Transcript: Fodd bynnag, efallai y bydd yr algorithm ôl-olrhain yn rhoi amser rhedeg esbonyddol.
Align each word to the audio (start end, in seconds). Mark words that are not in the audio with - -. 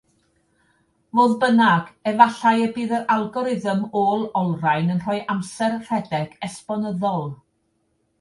Fodd 1.17 1.33
bynnag, 1.41 1.91
efallai 2.11 2.53
y 2.61 2.69
bydd 2.77 2.95
yr 2.99 3.03
algorithm 3.15 3.83
ôl-olrhain 4.01 4.89
yn 4.95 5.03
rhoi 5.05 5.19
amser 5.35 5.77
rhedeg 5.83 6.35
esbonyddol. 6.49 7.29